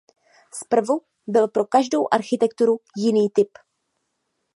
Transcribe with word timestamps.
Zprvu 0.51 1.01
byl 1.27 1.47
pro 1.47 1.65
každou 1.65 2.07
architekturu 2.11 2.77
jiný 2.97 3.29
typ. 3.33 3.49